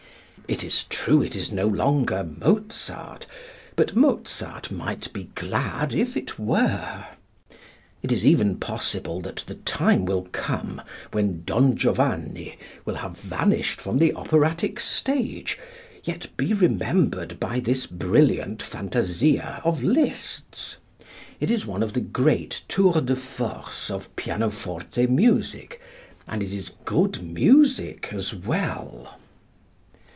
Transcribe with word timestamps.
It 0.47 0.65
is 0.65 0.83
true 0.89 1.21
it 1.21 1.49
no 1.53 1.65
longer 1.65 2.27
is 2.29 2.39
Mozart 2.41 3.25
but 3.77 3.95
Mozart 3.95 4.69
might 4.69 5.13
be 5.13 5.29
glad 5.33 5.93
if 5.93 6.17
it 6.17 6.37
were. 6.37 7.05
It 8.03 8.11
is 8.11 8.25
even 8.25 8.57
possible 8.57 9.21
that 9.21 9.45
the 9.47 9.55
time 9.55 10.03
will 10.03 10.23
come 10.33 10.81
when 11.13 11.43
"Don 11.45 11.77
Giovanni" 11.77 12.57
will 12.83 12.95
have 12.95 13.17
vanished 13.17 13.79
from 13.79 13.97
the 13.97 14.13
operatic 14.13 14.77
stage, 14.81 15.57
yet 16.03 16.27
be 16.35 16.53
remembered 16.53 17.39
by 17.39 17.61
this 17.61 17.87
brilliant 17.87 18.61
fantasia 18.61 19.61
of 19.63 19.81
Liszt's. 19.83 20.75
It 21.39 21.49
is 21.49 21.65
one 21.65 21.81
of 21.81 21.93
the 21.93 22.01
great 22.01 22.63
tours 22.67 23.01
de 23.03 23.15
force 23.15 23.89
of 23.89 24.13
pianoforte 24.17 25.07
music, 25.07 25.79
and 26.27 26.43
it 26.43 26.51
is 26.51 26.73
good 26.83 27.23
music 27.23 28.09
as 28.11 28.33
well. 28.35 29.15